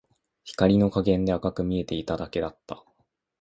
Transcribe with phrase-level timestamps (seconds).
[0.45, 2.83] 光の加減で赤く見えていただけだった